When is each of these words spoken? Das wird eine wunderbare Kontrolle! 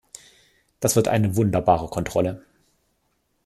Das 0.79 0.95
wird 0.95 1.07
eine 1.09 1.35
wunderbare 1.35 1.87
Kontrolle! 1.87 2.43